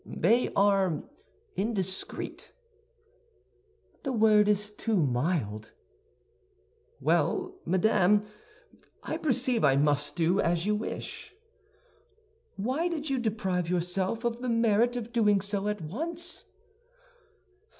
"They 0.03 0.51
are 0.55 1.03
indiscreet." 1.55 2.53
"The 4.01 4.11
word 4.11 4.47
is 4.47 4.71
too 4.71 4.95
mild." 4.95 5.73
"Well, 6.99 7.53
madame, 7.67 8.25
I 9.03 9.17
perceive 9.17 9.63
I 9.63 9.75
must 9.75 10.15
do 10.15 10.39
as 10.39 10.65
you 10.65 10.73
wish." 10.73 11.35
"Why 12.55 12.87
did 12.87 13.11
you 13.11 13.19
deprive 13.19 13.69
yourself 13.69 14.23
of 14.23 14.41
the 14.41 14.49
merit 14.49 14.95
of 14.95 15.13
doing 15.13 15.39
so 15.39 15.67
at 15.67 15.81
once?" 15.81 16.45